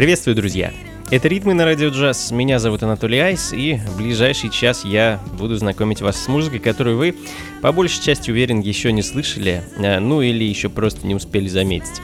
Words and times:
Приветствую, 0.00 0.34
друзья! 0.34 0.72
Это 1.10 1.28
«Ритмы 1.28 1.52
на 1.52 1.66
радио 1.66 1.90
джаз». 1.90 2.30
Меня 2.30 2.58
зовут 2.58 2.82
Анатолий 2.82 3.18
Айс, 3.18 3.52
и 3.52 3.74
в 3.74 3.98
ближайший 3.98 4.48
час 4.48 4.82
я 4.82 5.20
буду 5.38 5.56
знакомить 5.56 6.00
вас 6.00 6.16
с 6.16 6.26
музыкой, 6.26 6.58
которую 6.58 6.96
вы, 6.96 7.14
по 7.60 7.70
большей 7.70 8.02
части, 8.02 8.30
уверен, 8.30 8.60
еще 8.60 8.92
не 8.92 9.02
слышали, 9.02 9.62
э, 9.76 10.00
ну 10.00 10.22
или 10.22 10.42
еще 10.42 10.70
просто 10.70 11.06
не 11.06 11.14
успели 11.14 11.48
заметить. 11.48 12.00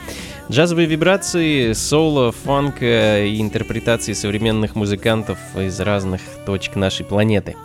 Джазовые 0.51 0.87
вибрации, 0.87 1.73
соло, 1.73 2.33
фанк 2.33 2.83
и 2.83 3.37
интерпретации 3.39 4.13
современных 4.13 4.75
музыкантов 4.75 5.39
из 5.57 5.81
разных 5.81 6.21
точек 6.45 6.77
нашей 6.77 7.07
планеты. 7.07 7.57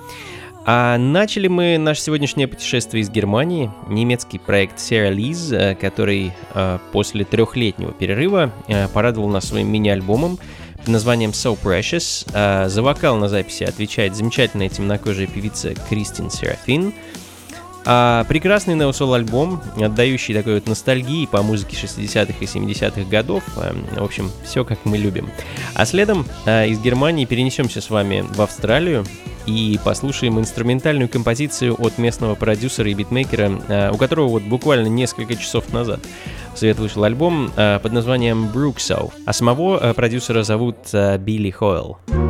А 0.64 0.98
начали 1.00 1.48
мы 1.48 1.80
наше 1.80 2.02
сегодняшнее 2.02 2.48
путешествие 2.48 3.02
из 3.02 3.10
Германии. 3.10 3.72
Немецкий 3.88 4.38
проект 4.38 4.78
Sarah 4.78 5.12
Liz, 5.12 5.56
э, 5.56 5.74
который 5.74 6.34
э, 6.54 6.78
после 6.92 7.26
трехлетнего 7.26 7.92
перерыва 7.94 8.52
э, 8.68 8.88
порадовал 8.90 9.30
нас 9.30 9.48
своим 9.48 9.72
мини-альбомом 9.72 10.38
под 10.78 10.88
названием 10.88 11.32
So 11.32 11.58
Precious. 11.62 12.70
За 12.70 12.82
вокал 12.82 13.16
на 13.18 13.30
записи 13.30 13.64
отвечает 13.64 14.16
замечательная 14.16 14.68
темнокожая 14.68 15.28
певица 15.28 15.74
Кристин 15.90 16.32
Серафин. 16.32 16.94
А 17.86 18.24
прекрасный 18.26 18.76
неосол 18.76 19.14
альбом, 19.14 19.62
отдающий 19.82 20.34
такой 20.34 20.56
вот 20.56 20.68
ностальгии 20.68 21.26
по 21.26 21.42
музыке 21.42 21.78
60-х 21.78 22.34
и 22.40 22.46
70-х 22.46 23.10
годов. 23.10 23.44
В 23.56 24.04
общем, 24.04 24.30
все 24.44 24.64
как 24.64 24.80
мы 24.86 24.98
любим. 24.98 25.30
А 25.74 25.86
следом 25.86 26.26
из 26.46 26.80
Германии 26.80 27.26
перенесемся 27.26 27.82
с 27.82 27.90
вами 27.90 28.24
в 28.30 28.42
Австралию 28.42 29.06
и 29.46 29.80
послушаем 29.84 30.40
инструментальную 30.40 31.10
композицию 31.10 31.76
от 31.80 31.98
местного 31.98 32.36
продюсера 32.36 32.90
и 32.90 32.94
битмейкера, 32.94 33.52
э, 33.68 33.92
у 33.92 33.98
которого 33.98 34.28
вот 34.28 34.44
буквально 34.44 34.88
несколько 34.88 35.36
часов 35.36 35.72
назад 35.74 36.00
в 36.54 36.60
свет 36.60 36.78
вышел 36.78 37.04
альбом 37.04 37.52
э, 37.56 37.80
под 37.82 37.92
названием 37.92 38.50
Brooksow, 38.54 39.12
а 39.26 39.34
самого 39.34 39.78
э, 39.78 39.94
продюсера 39.94 40.44
зовут 40.44 40.78
Билли 41.20 41.50
Хойл. 41.50 41.98
Ритмы 42.08 42.21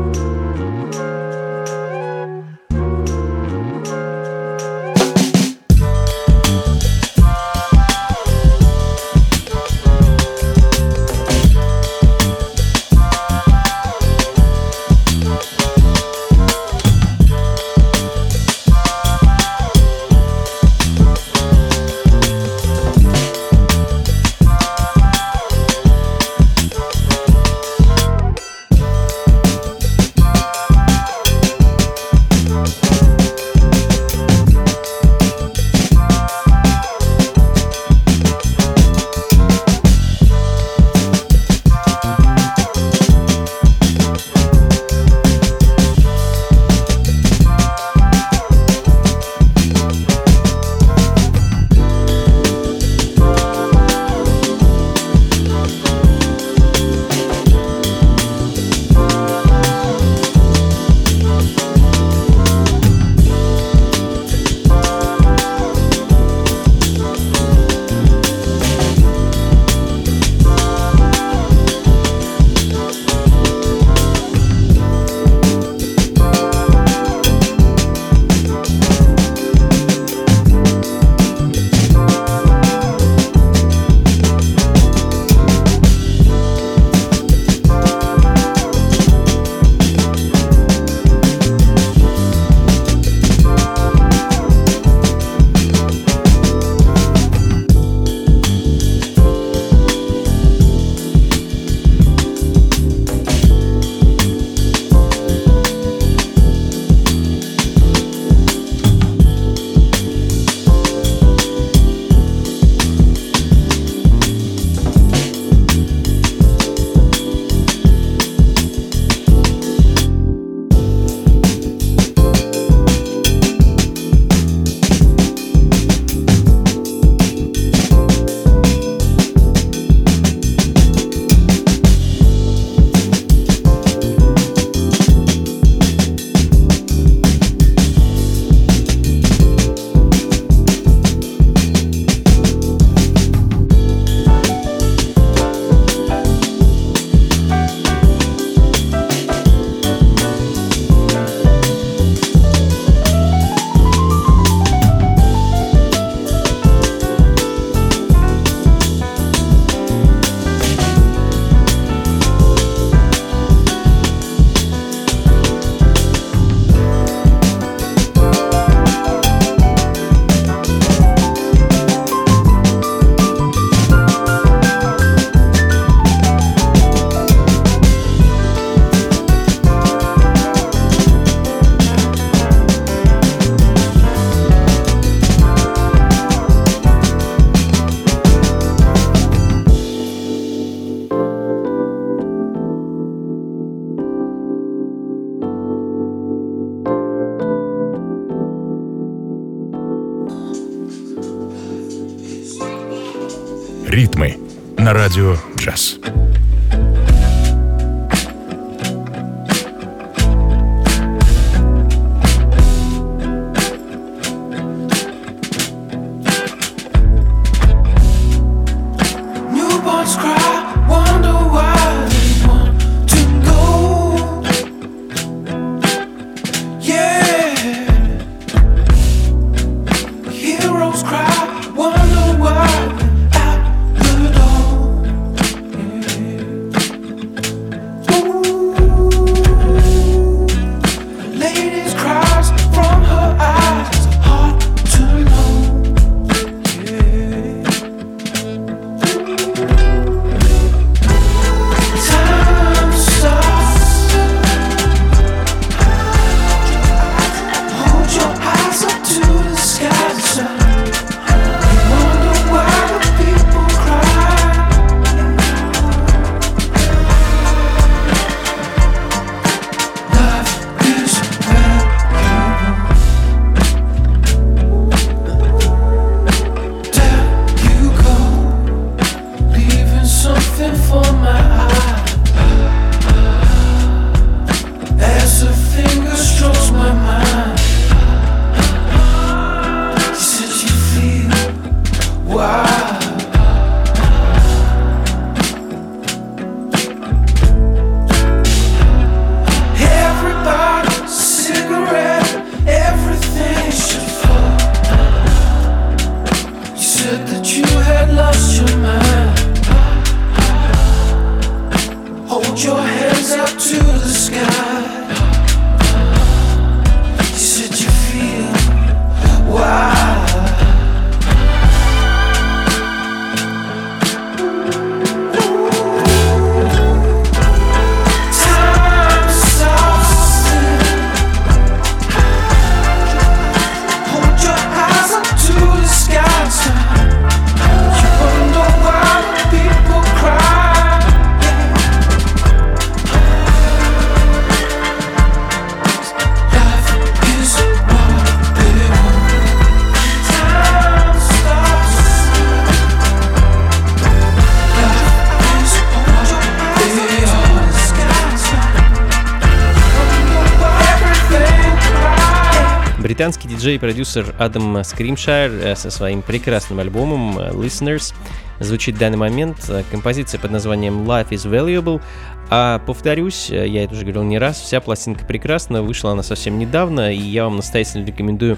Британский 363.61 363.75
диджей 363.75 363.75
и 363.75 363.79
продюсер 363.79 364.35
Адам 364.39 364.83
Скримшайр 364.83 365.51
э, 365.51 365.75
со 365.75 365.91
своим 365.91 366.23
прекрасным 366.23 366.79
альбомом 366.79 367.37
э, 367.37 367.51
Listeners 367.51 368.11
звучит 368.59 368.95
в 368.95 368.97
данный 368.97 369.17
момент. 369.17 369.69
Э, 369.69 369.83
композиция 369.91 370.39
под 370.39 370.49
названием 370.49 371.03
Life 371.03 371.29
is 371.29 371.47
Valuable. 371.47 372.01
А 372.49 372.79
повторюсь, 372.79 373.49
я 373.51 373.83
это 373.83 373.93
уже 373.93 374.01
говорил 374.01 374.23
не 374.23 374.39
раз, 374.39 374.59
вся 374.59 374.81
пластинка 374.81 375.25
прекрасна, 375.25 375.83
вышла 375.83 376.11
она 376.11 376.23
совсем 376.23 376.57
недавно, 376.57 377.13
и 377.13 377.19
я 377.19 377.43
вам 377.43 377.57
настоятельно 377.57 378.05
рекомендую 378.05 378.57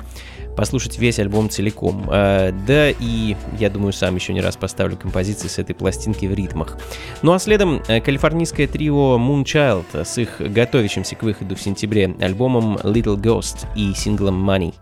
послушать 0.55 0.97
весь 0.97 1.19
альбом 1.19 1.49
целиком. 1.49 2.05
А, 2.09 2.51
да 2.65 2.89
и 2.89 3.35
я 3.59 3.69
думаю, 3.69 3.93
сам 3.93 4.15
еще 4.15 4.33
не 4.33 4.41
раз 4.41 4.55
поставлю 4.55 4.97
композиции 4.97 5.47
с 5.47 5.59
этой 5.59 5.75
пластинки 5.75 6.25
в 6.25 6.33
ритмах. 6.33 6.77
Ну 7.21 7.33
а 7.33 7.39
следом 7.39 7.81
э, 7.87 8.01
калифорнийское 8.01 8.67
трио 8.67 9.17
Moonchild 9.17 10.05
с 10.05 10.17
их 10.17 10.37
готовящимся 10.39 11.15
к 11.15 11.23
выходу 11.23 11.55
в 11.55 11.61
сентябре 11.61 12.15
альбомом 12.19 12.77
Little 12.77 13.17
Ghost 13.17 13.67
и 13.75 13.93
синглом 13.93 14.49
Money. 14.49 14.73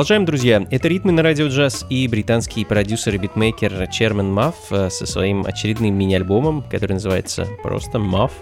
Продолжаем, 0.00 0.24
друзья. 0.24 0.66
Это 0.70 0.88
«Ритмы 0.88 1.12
на 1.12 1.22
радио 1.22 1.48
джаз» 1.48 1.84
и 1.90 2.08
британский 2.08 2.64
продюсер 2.64 3.16
и 3.16 3.18
битмейкер 3.18 3.86
Чермен 3.88 4.32
Мафф 4.32 4.56
э, 4.70 4.88
со 4.88 5.04
своим 5.04 5.44
очередным 5.44 5.94
мини-альбомом, 5.94 6.62
который 6.62 6.94
называется 6.94 7.46
просто 7.62 7.98
«Мафф». 7.98 8.32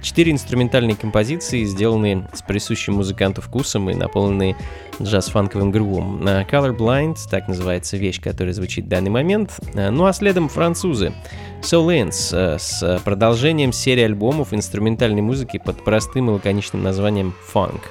Четыре 0.00 0.32
инструментальные 0.32 0.96
композиции, 0.96 1.64
сделанные 1.64 2.26
с 2.32 2.40
присущим 2.40 2.94
музыканту 2.94 3.42
вкусом 3.42 3.90
и 3.90 3.94
наполненные 3.94 4.56
джаз-фанковым 5.02 5.70
грувом. 5.70 6.26
Э, 6.26 6.46
Colorblind, 6.50 7.18
так 7.30 7.46
называется 7.46 7.98
вещь, 7.98 8.18
которая 8.18 8.54
звучит 8.54 8.86
в 8.86 8.88
данный 8.88 9.10
момент. 9.10 9.60
Э, 9.74 9.90
ну 9.90 10.06
а 10.06 10.14
следом 10.14 10.48
французы. 10.48 11.12
Soul 11.60 11.88
Ends 11.88 12.58
с 12.58 13.02
продолжением 13.04 13.74
серии 13.74 14.04
альбомов 14.04 14.54
инструментальной 14.54 15.20
музыки 15.20 15.60
под 15.62 15.84
простым 15.84 16.30
и 16.30 16.32
лаконичным 16.32 16.82
названием 16.82 17.34
«Funk». 17.52 17.82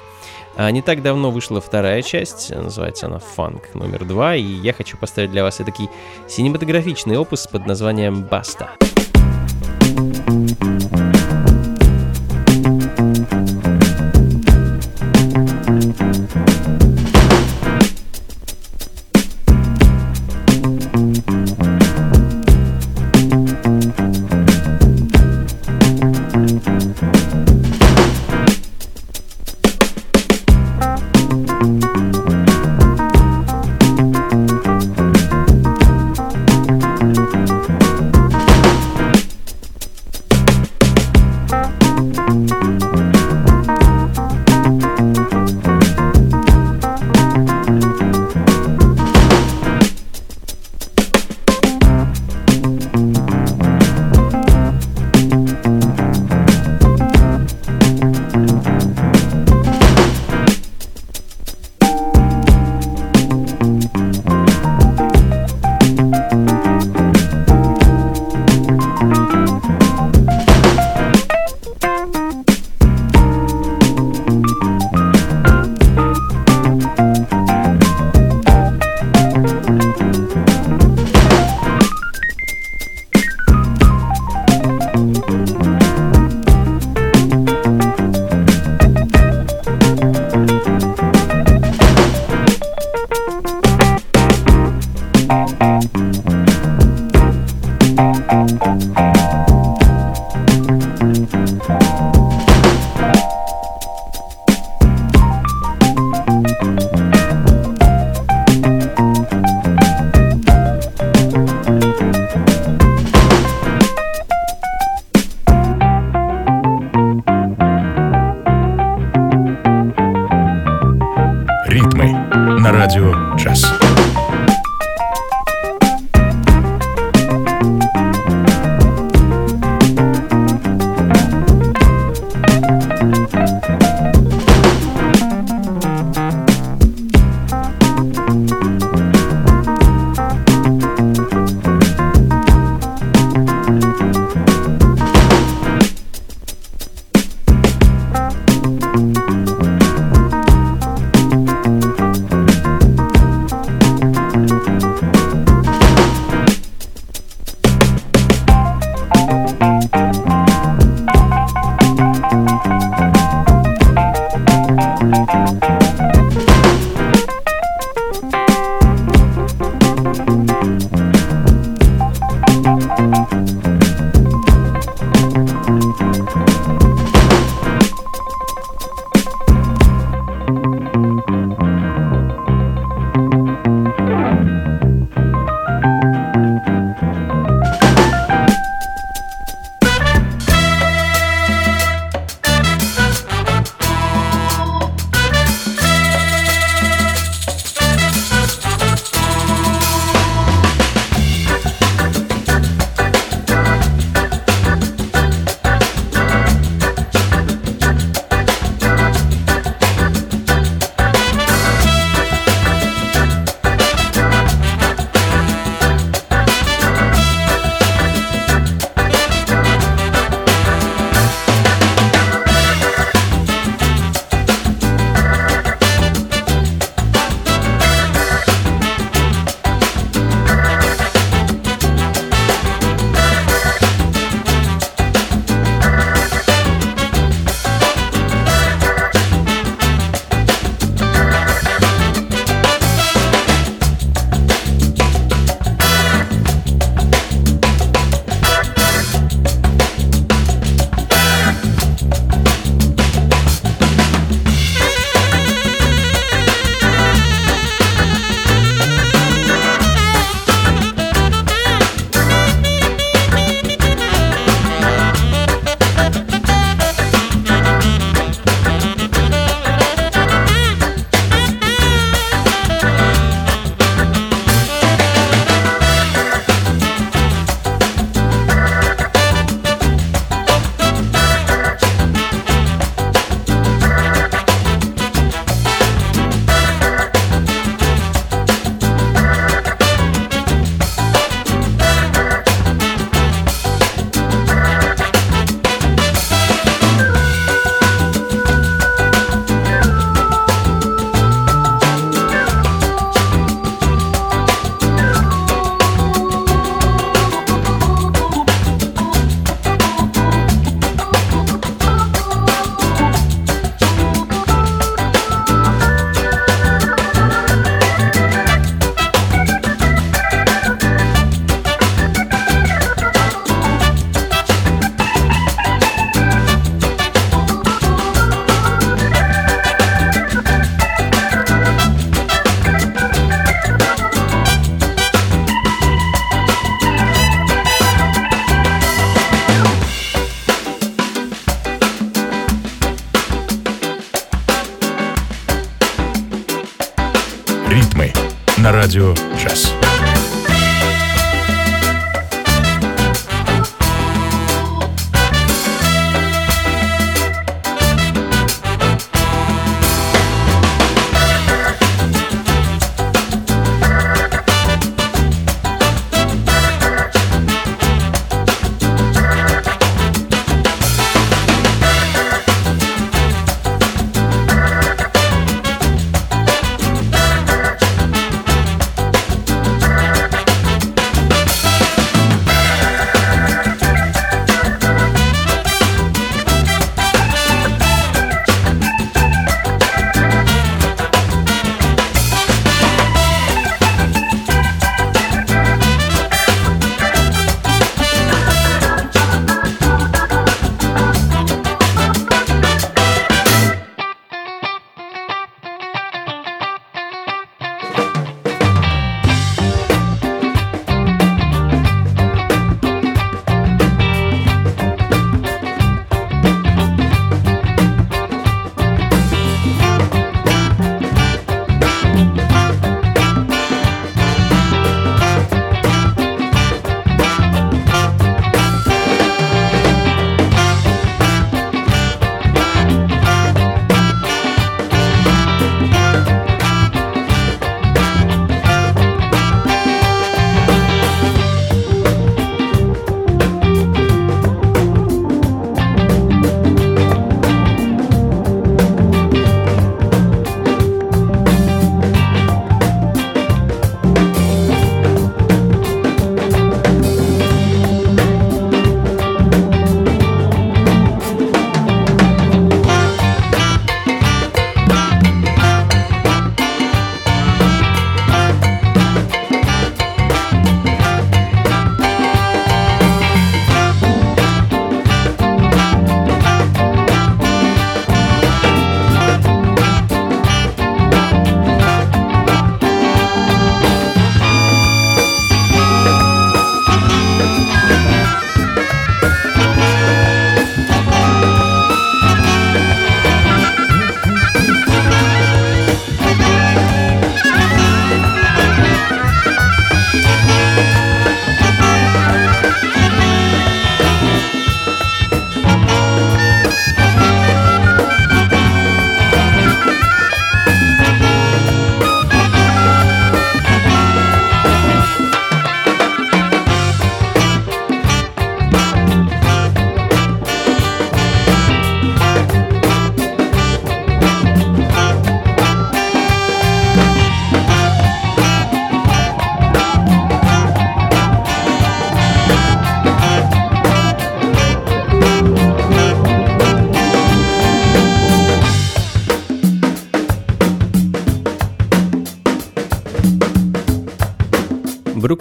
А 0.56 0.70
не 0.70 0.82
так 0.82 1.02
давно 1.02 1.30
вышла 1.30 1.60
вторая 1.60 2.02
часть, 2.02 2.50
называется 2.50 3.06
она 3.06 3.18
«Фанк» 3.18 3.74
номер 3.74 4.04
два, 4.04 4.36
и 4.36 4.42
я 4.42 4.72
хочу 4.72 4.96
поставить 4.96 5.30
для 5.30 5.42
вас 5.42 5.56
такой 5.56 5.88
синематографичный 6.28 7.16
опус 7.16 7.46
под 7.46 7.66
названием 7.66 8.22
«Баста». 8.22 8.70
Thank 9.94 10.96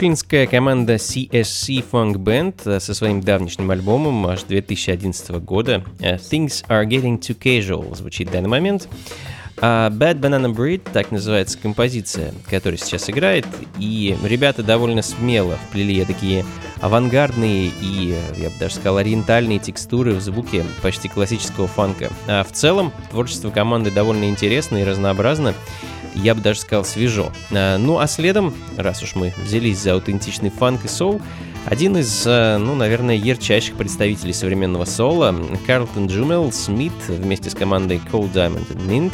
Бруклинская 0.02 0.48
команда 0.48 0.96
CSC 0.96 1.86
Funk 1.92 2.16
Band 2.16 2.80
со 2.80 2.94
своим 2.96 3.22
давнишним 3.22 3.70
альбомом 3.70 4.26
аж 4.26 4.42
2011 4.42 5.30
года 5.46 5.84
Things 6.00 6.66
Are 6.68 6.88
Getting 6.88 7.20
Too 7.20 7.38
Casual 7.38 7.96
звучит 7.96 8.30
в 8.30 8.32
данный 8.32 8.50
момент. 8.50 8.90
А 9.58 9.92
Bad 9.92 10.20
Banana 10.20 10.52
Breed, 10.52 10.82
так 10.92 11.12
называется 11.12 11.60
композиция, 11.60 12.34
которая 12.50 12.80
сейчас 12.80 13.12
играет, 13.12 13.46
и 13.78 14.18
ребята 14.24 14.64
довольно 14.64 15.04
смело 15.04 15.60
вплели 15.68 16.04
такие 16.04 16.46
авангардные 16.80 17.68
и, 17.80 18.16
я 18.38 18.50
бы 18.50 18.56
даже 18.60 18.74
сказал, 18.74 18.98
ориентальные 18.98 19.60
текстуры 19.60 20.16
в 20.16 20.22
звуке 20.22 20.66
почти 20.82 21.10
классического 21.10 21.68
фанка. 21.68 22.10
А 22.28 22.44
в 22.44 22.52
целом 22.52 22.92
творчество 23.12 23.52
команды 23.52 23.92
довольно 23.92 24.28
интересно 24.28 24.78
и 24.78 24.84
разнообразно, 24.84 25.54
я 26.16 26.36
бы 26.36 26.42
даже 26.42 26.60
сказал, 26.60 26.86
свежо. 26.86 27.32
А, 27.52 27.78
ну 27.78 28.00
а 28.00 28.08
следом, 28.08 28.54
раз 28.78 29.04
уж 29.04 29.16
мы 29.16 29.34
взялись 29.44 29.80
за 29.80 29.94
аутентичный 29.94 30.50
фанк 30.50 30.86
и 30.86 30.88
соул, 30.88 31.22
один 31.66 31.98
из, 31.98 32.24
а, 32.26 32.58
ну, 32.58 32.76
наверное, 32.76 33.16
ярчайших 33.16 33.76
представителей 33.76 34.34
современного 34.34 34.86
соула, 34.86 35.36
Карлтон 35.66 36.08
Джумел 36.08 36.52
Смит 36.52 36.94
вместе 37.08 37.50
с 37.50 37.54
командой 37.54 38.02
Cold 38.12 38.34
Diamond 38.34 38.68
and 38.76 38.88
Mink, 38.88 39.14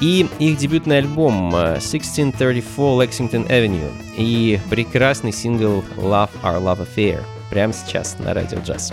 и 0.00 0.26
их 0.38 0.56
дебютный 0.56 0.98
альбом 0.98 1.54
1634 1.54 2.64
а, 2.76 2.80
Lexington 2.80 3.48
Avenue 3.48 3.92
и 4.16 4.58
прекрасный 4.70 5.32
сингл 5.32 5.84
Love 5.96 6.30
Our 6.42 6.62
Love 6.62 6.86
Affair 6.86 7.22
прямо 7.50 7.72
сейчас 7.72 8.16
на 8.18 8.32
Радио 8.32 8.58
Джаз. 8.60 8.92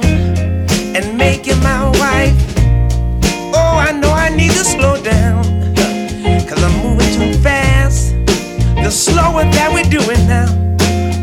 slower 9.91 9.91
that 9.91 9.91
we 9.91 9.97
do 9.97 10.11
it 10.11 10.27
now, 10.27 10.45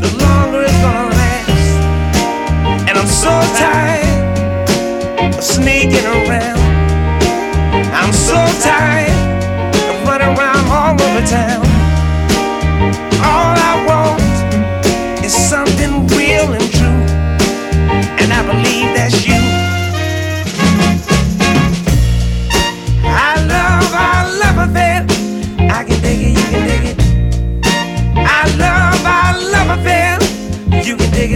the 0.00 0.16
longer 0.24 0.62
it's 0.62 0.72
gonna 0.80 1.08
last. 1.10 2.88
And 2.88 2.98
I'm 2.98 3.06
so 3.06 3.30
tired 3.56 5.34
of 5.34 5.42
sneaking 5.42 6.06
around. 6.06 6.58
I'm 7.92 8.12
so 8.12 8.36
tired 8.62 9.10
of 9.90 10.08
running 10.08 10.36
around 10.38 10.66
all 10.70 11.00
over 11.00 11.26
town. 11.26 11.67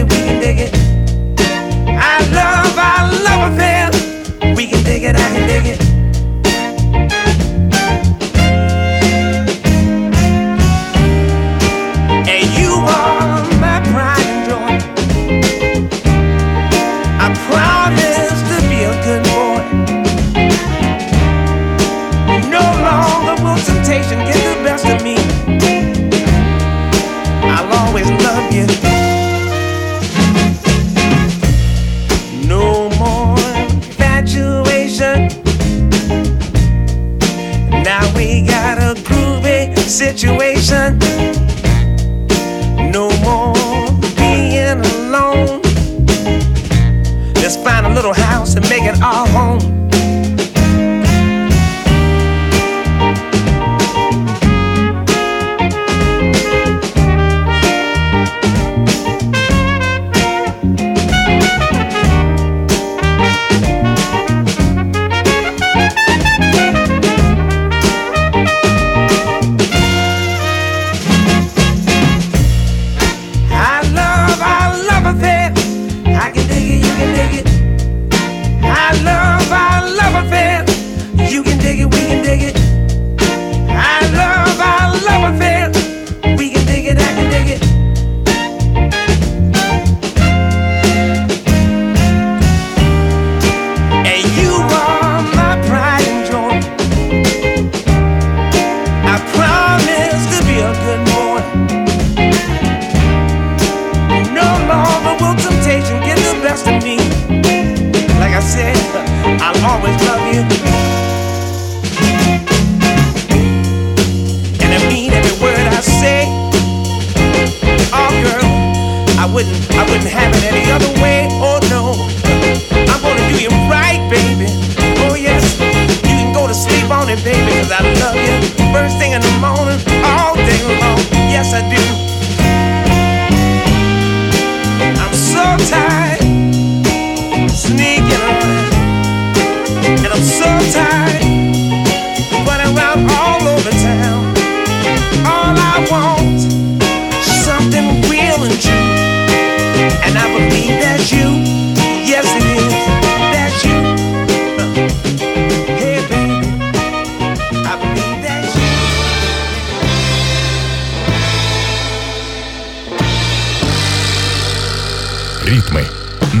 it, 0.03 0.11
we 0.11 0.17
can 0.17 0.41
dig 0.41 0.59
it. 0.59 0.82
situation. 40.03 40.99
No 42.91 43.07
more 43.23 43.53
being 44.17 44.79
alone. 44.95 45.61
Let's 47.35 47.55
find 47.55 47.85
a 47.85 47.93
little 47.93 48.13
house 48.13 48.55
and 48.55 48.67
make 48.69 48.83
it 48.83 49.01
our 49.01 49.25
home. 49.27 49.52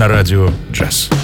На 0.03 0.09
радио 0.09 0.49
«Джаз». 0.69 1.22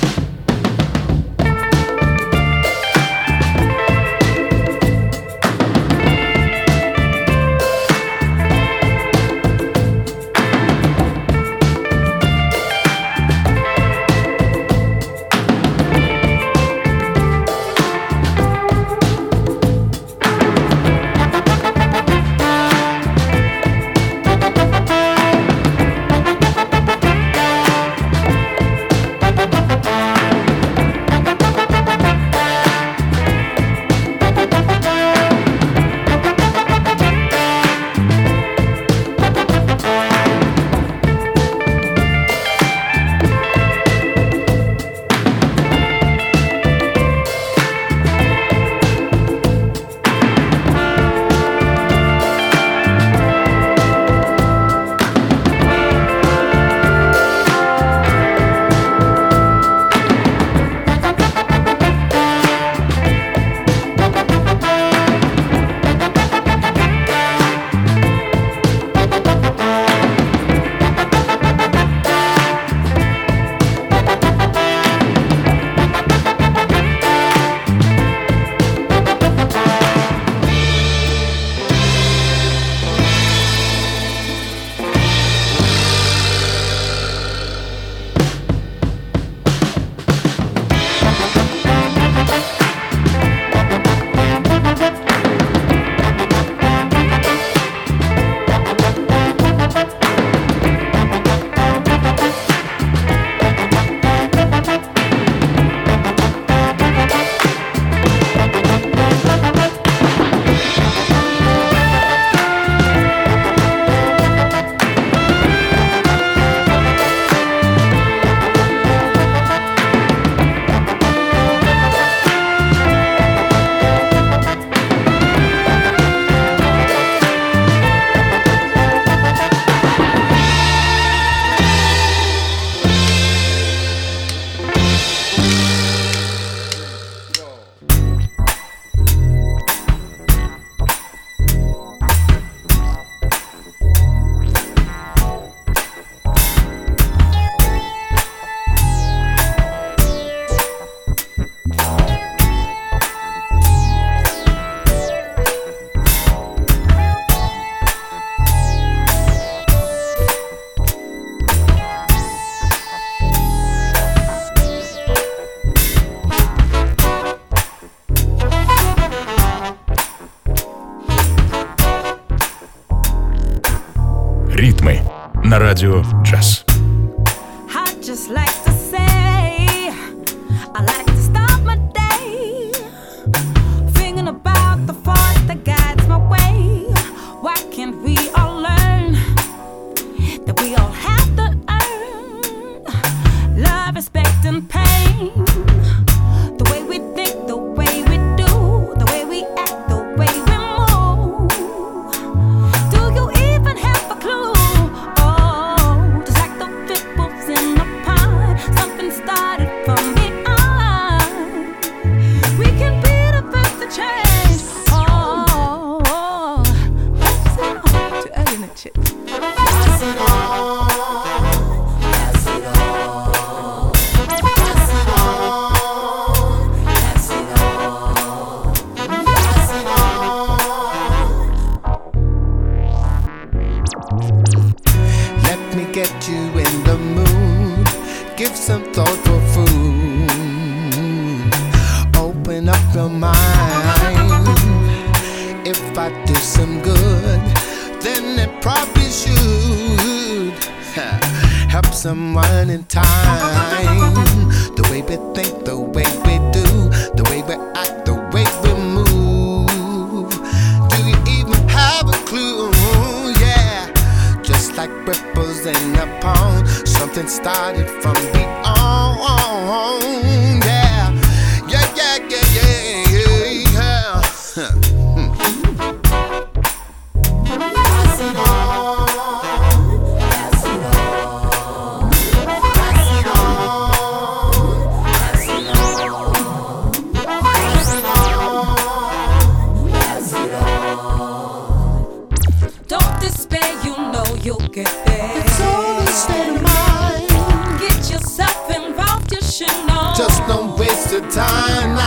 emotional. 299.61 300.13
Just 300.15 300.45
don't 300.47 300.77
waste 300.77 301.11
your 301.11 301.29
time. 301.29 301.97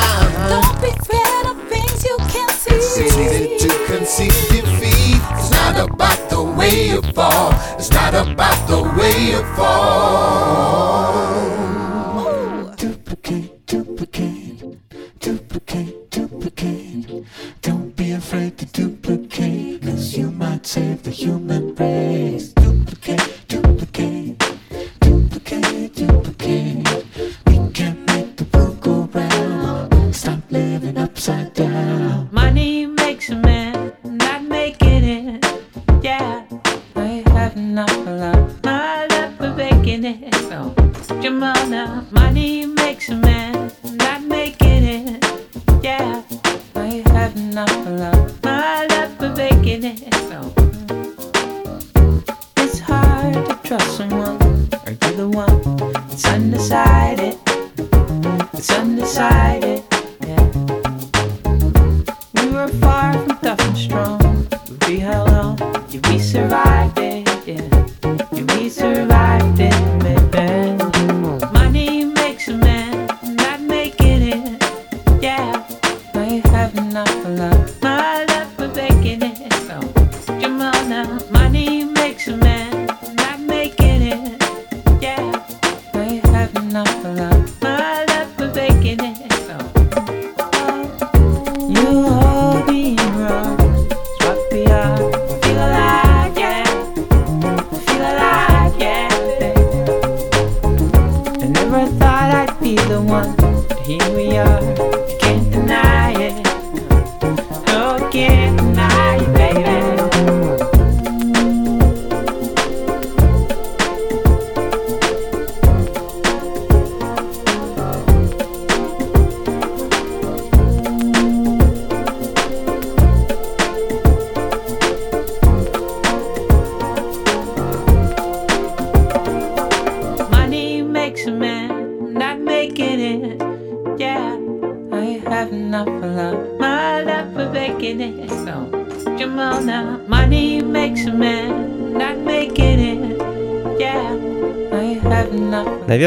Don't 0.49 0.81
be 0.81 0.89
afraid 0.89 1.47
of 1.47 1.69
things 1.69 2.05
you 2.05 2.17
can't 2.19 2.51
see. 2.53 2.75
It's 2.75 2.99
easy 2.99 3.69
to 3.69 3.87
conceive 3.87 4.49
defeat. 4.49 5.21
It's 5.33 5.51
not 5.51 5.91
about 5.91 6.31
the 6.31 6.43
way 6.43 6.89
you 6.89 7.03
fall. 7.13 7.53
It's 7.79 7.91
not 7.91 8.15
about 8.15 8.69
the 8.69 8.83
way 8.99 9.31
you 9.31 9.43
fall. 9.57 11.32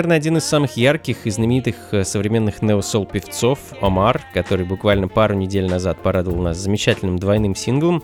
Наверное, 0.06 0.18
один 0.18 0.38
из 0.38 0.43
самых 0.43 0.78
ярких 0.78 1.26
и 1.26 1.32
знаменитых 1.32 1.76
э, 1.91 2.03
современных 2.03 2.62
неосол 2.62 3.08
певцов 3.08 3.58
Омар, 3.82 4.22
который 4.36 4.64
буквально 4.64 5.08
пару 5.08 5.34
недель 5.34 5.68
назад 5.68 5.97
порадовал 6.03 6.43
нас 6.43 6.58
замечательным 6.58 7.18
двойным 7.18 7.56
синглом, 7.56 8.03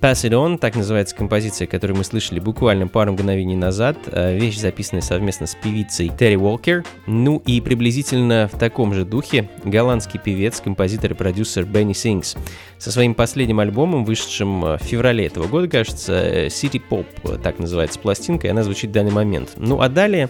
Pass 0.00 0.24
It 0.24 0.30
On, 0.30 0.56
так 0.58 0.76
называется 0.76 1.16
композиция, 1.16 1.66
которую 1.66 1.96
мы 1.96 2.04
слышали 2.04 2.38
буквально 2.38 2.86
пару 2.86 3.12
мгновений 3.12 3.56
назад. 3.56 3.96
Э, 4.06 4.36
вещь, 4.36 4.58
записанная 4.58 5.02
совместно 5.02 5.48
с 5.48 5.56
певицей 5.56 6.12
Терри 6.16 6.36
Уолкер. 6.36 6.84
Ну 7.06 7.42
и 7.44 7.60
приблизительно 7.60 8.48
в 8.52 8.56
таком 8.56 8.94
же 8.94 9.04
духе 9.04 9.48
голландский 9.64 10.20
певец, 10.20 10.60
композитор 10.60 11.10
и 11.10 11.14
продюсер 11.14 11.64
Бенни 11.64 11.92
Сингс 11.92 12.36
со 12.78 12.92
своим 12.92 13.16
последним 13.16 13.58
альбомом, 13.58 14.04
вышедшим 14.04 14.60
в 14.60 14.78
феврале 14.78 15.26
этого 15.26 15.48
года, 15.48 15.66
кажется, 15.66 16.46
City 16.46 16.80
Pop, 16.88 17.38
так 17.42 17.58
называется 17.58 17.98
пластинка, 17.98 18.46
и 18.46 18.50
она 18.50 18.62
звучит 18.62 18.90
в 18.90 18.92
данный 18.92 19.12
момент. 19.12 19.54
Ну 19.56 19.80
а 19.80 19.88
далее 19.88 20.28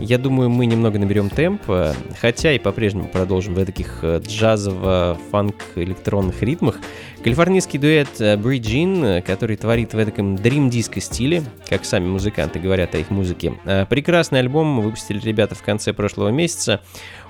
Я 0.00 0.18
думаю, 0.18 0.48
мы 0.48 0.66
немного 0.66 0.98
наберем 0.98 1.28
темп, 1.28 1.62
э, 1.68 1.92
хотя 2.20 2.52
и 2.52 2.58
по-прежнему 2.58 3.08
продолжим 3.08 3.54
в 3.54 3.64
таких 3.64 3.98
э, 4.02 4.20
джазово-фанк-электронных 4.20 6.42
ритмах. 6.42 6.76
Калифорнийский 7.24 7.80
дуэт 7.80 8.20
Bridge 8.20 8.60
In, 8.60 9.22
который 9.22 9.56
творит 9.56 9.94
в 9.94 9.98
этом 9.98 10.36
дрим-диско 10.36 11.00
стиле, 11.00 11.42
как 11.68 11.84
сами 11.84 12.06
музыканты 12.06 12.60
говорят 12.60 12.94
о 12.94 12.98
их 12.98 13.10
музыке. 13.10 13.54
Прекрасный 13.90 14.38
альбом 14.38 14.80
выпустили 14.80 15.18
ребята 15.18 15.56
в 15.56 15.62
конце 15.62 15.92
прошлого 15.92 16.28
месяца. 16.28 16.80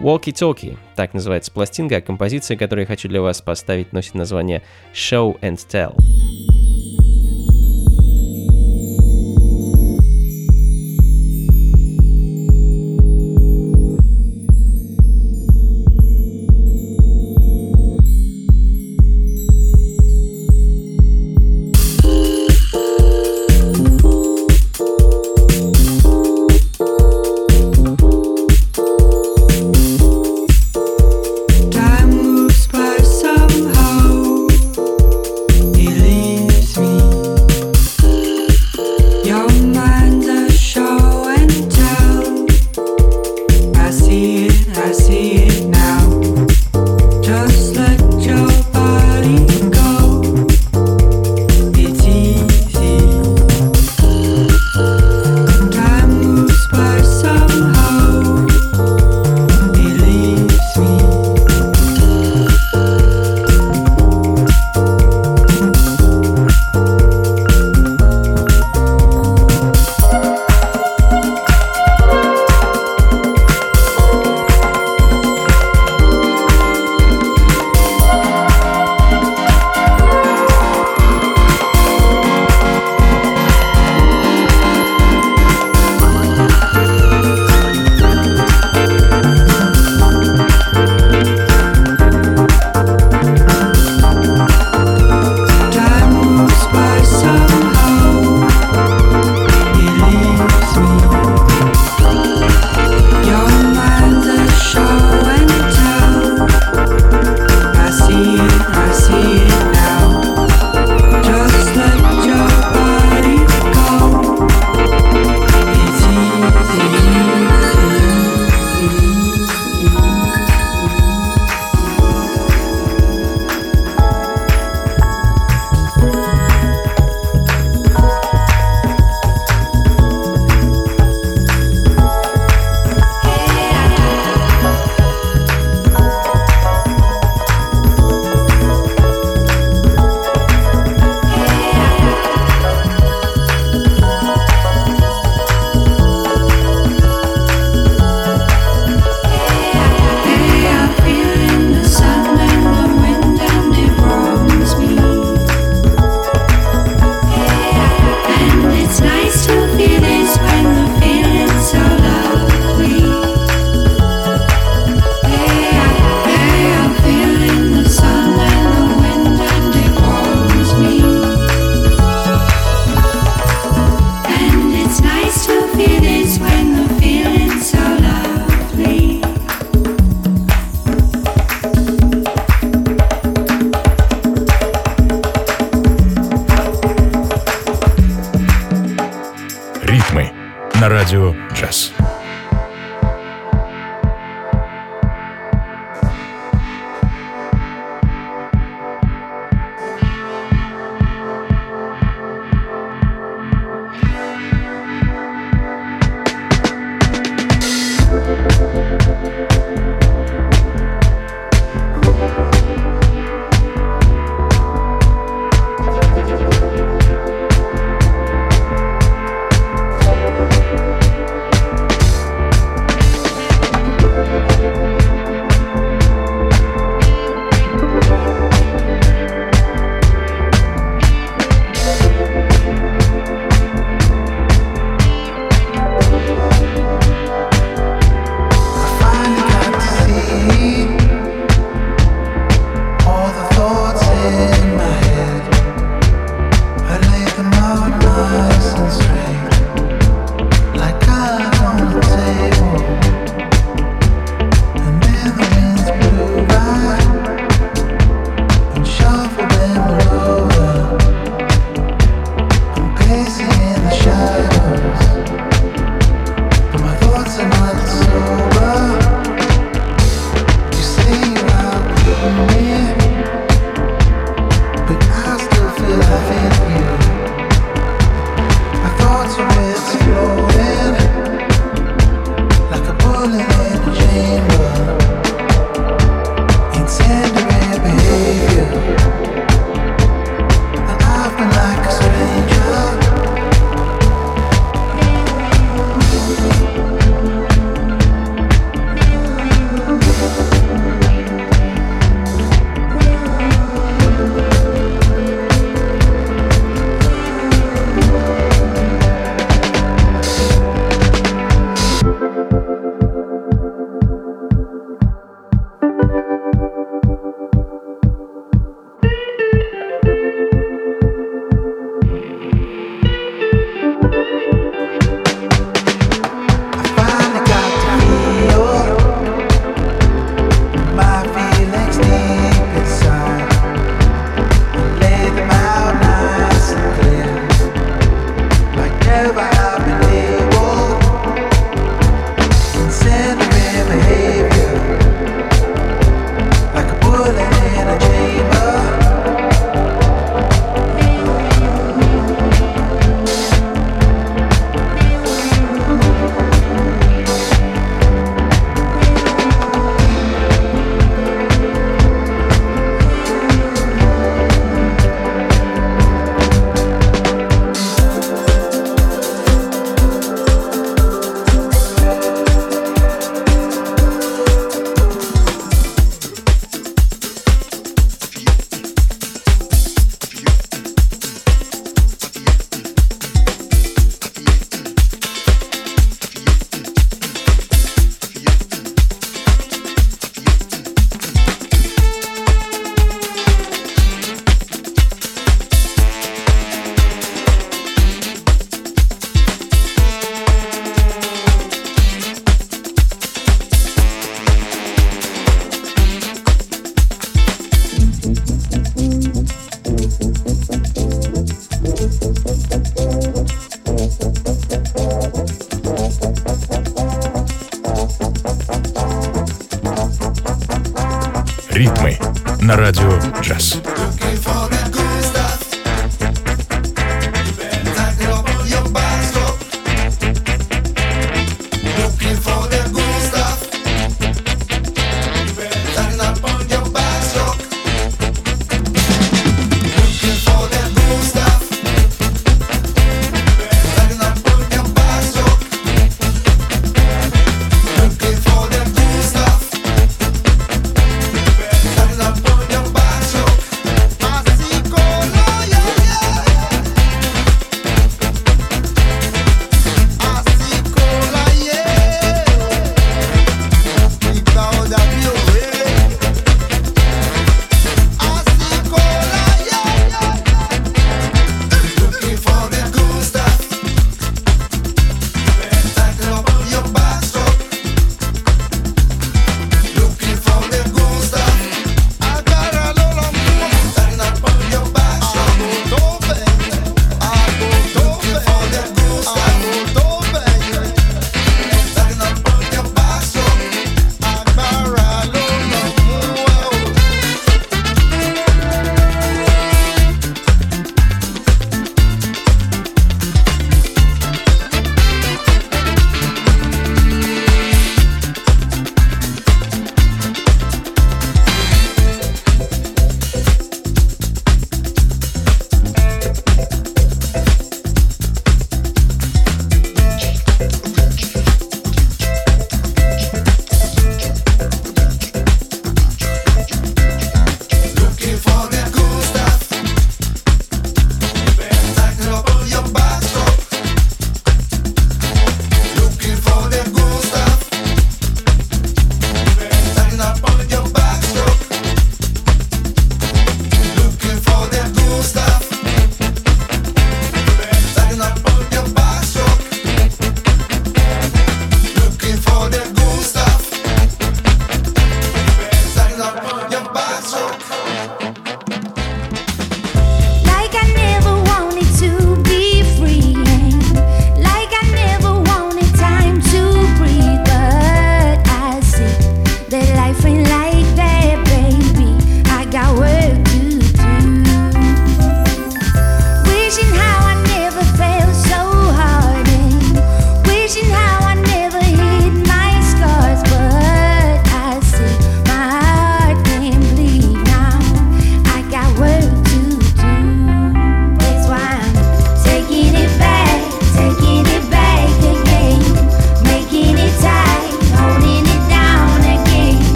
Walkie 0.00 0.32
Talkie, 0.32 0.78
так 0.96 1.12
называется 1.12 1.52
пластинка, 1.52 1.98
а 1.98 2.00
композиция, 2.00 2.56
которую 2.56 2.84
я 2.84 2.86
хочу 2.86 3.08
для 3.08 3.20
вас 3.20 3.42
поставить, 3.42 3.92
носит 3.92 4.14
название 4.14 4.62
Show 4.94 5.38
and 5.40 5.58
Tell. 5.70 5.94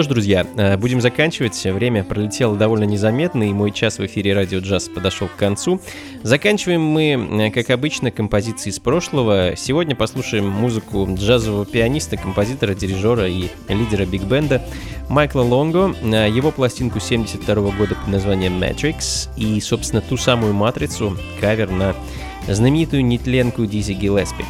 Что 0.00 0.04
ж, 0.04 0.08
друзья, 0.14 0.46
э, 0.56 0.78
будем 0.78 1.02
заканчивать. 1.02 1.62
Время 1.62 2.04
пролетело 2.04 2.56
довольно 2.56 2.84
незаметно, 2.84 3.42
и 3.42 3.52
мой 3.52 3.70
час 3.70 3.98
в 3.98 4.06
эфире 4.06 4.32
Радио 4.32 4.60
Джаз 4.60 4.88
подошел 4.88 5.28
к 5.28 5.36
концу. 5.36 5.78
Заканчиваем 6.22 6.80
мы, 6.80 7.48
э, 7.48 7.50
как 7.50 7.68
обычно, 7.68 8.10
композиции 8.10 8.70
из 8.70 8.78
прошлого. 8.78 9.52
Сегодня 9.58 9.94
послушаем 9.94 10.48
музыку 10.48 11.06
джазового 11.12 11.66
пианиста, 11.66 12.16
композитора, 12.16 12.74
дирижера 12.74 13.28
и 13.28 13.50
лидера 13.68 14.06
биг-бенда 14.06 14.62
Майкла 15.10 15.42
Лонго, 15.42 15.94
э, 16.00 16.30
его 16.30 16.50
пластинку 16.50 16.98
72 16.98 17.70
года 17.72 17.94
под 17.94 18.08
названием 18.08 18.54
Matrix 18.58 19.28
и, 19.36 19.60
собственно, 19.60 20.00
ту 20.00 20.16
самую 20.16 20.54
матрицу, 20.54 21.18
кавер 21.42 21.70
на 21.70 21.94
знаменитую 22.48 23.04
нетленку 23.04 23.66
Дизи 23.66 23.92
Гиллеспи 23.92 24.46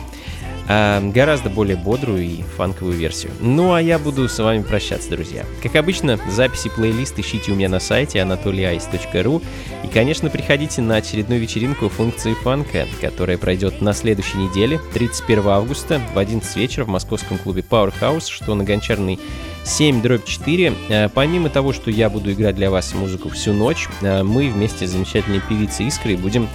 гораздо 0.66 1.50
более 1.50 1.76
бодрую 1.76 2.22
и 2.22 2.42
фанковую 2.56 2.96
версию. 2.96 3.32
Ну 3.40 3.72
а 3.72 3.82
я 3.82 3.98
буду 3.98 4.28
с 4.28 4.38
вами 4.38 4.62
прощаться, 4.62 5.11
друзья. 5.11 5.44
Как 5.62 5.74
обычно, 5.76 6.18
записи 6.30 6.68
плейлист 6.68 7.18
ищите 7.18 7.52
у 7.52 7.54
меня 7.56 7.68
на 7.68 7.80
сайте 7.80 8.18
anatolyice.ru 8.18 9.42
и, 9.84 9.88
конечно, 9.88 10.30
приходите 10.30 10.80
на 10.82 10.96
очередную 10.96 11.40
вечеринку 11.40 11.88
функции 11.88 12.34
фанка, 12.34 12.86
которая 13.00 13.38
пройдет 13.38 13.80
на 13.80 13.92
следующей 13.92 14.38
неделе, 14.38 14.80
31 14.94 15.48
августа 15.48 16.00
в 16.14 16.18
11 16.18 16.56
вечера 16.56 16.84
в 16.84 16.88
московском 16.88 17.38
клубе 17.38 17.64
Powerhouse, 17.68 18.28
что 18.30 18.54
на 18.54 18.64
Гончарной 18.64 19.18
7 19.64 20.02
дробь 20.02 20.24
4. 20.24 20.72
А, 20.90 21.08
помимо 21.08 21.48
того, 21.48 21.72
что 21.72 21.90
я 21.90 22.11
буду 22.11 22.32
играть 22.32 22.56
для 22.56 22.70
вас 22.70 22.94
музыку 22.94 23.28
всю 23.30 23.52
ночь, 23.52 23.88
а, 24.02 24.22
мы 24.22 24.48
вместе 24.48 24.86
с 24.86 24.90
замечательной 24.90 25.40
певицей 25.40 25.86
Искрой 25.86 26.16
будем 26.16 26.48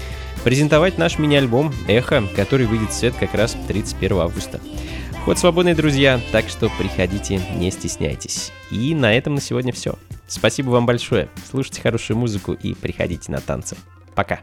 презентовать 0.46 1.00
наш 1.00 1.18
мини-альбом 1.18 1.74
«Эхо», 1.88 2.24
который 2.36 2.68
выйдет 2.68 2.92
в 2.92 2.94
свет 2.94 3.16
как 3.20 3.34
раз 3.34 3.58
31 3.68 4.20
августа. 4.20 4.62
Вход 5.22 5.40
свободный, 5.40 5.74
друзья, 5.74 6.22
так 6.32 6.50
что 6.50 6.70
приходите, 6.78 7.42
не 7.56 7.72
стесняйтесь. 7.72 8.52
И 8.70 8.94
на 8.94 9.12
этом 9.12 9.34
на 9.34 9.42
сегодня 9.42 9.74
все. 9.74 9.96
Спасибо 10.28 10.70
вам 10.70 10.86
большое. 10.86 11.30
Слушайте 11.50 11.82
хорошую 11.82 12.18
музыку 12.18 12.54
и 12.54 12.76
приходите 12.76 13.32
на 13.32 13.42
танцы. 13.42 13.76
Пока. 14.14 14.42